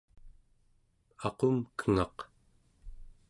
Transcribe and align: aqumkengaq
aqumkengaq 1.27 2.17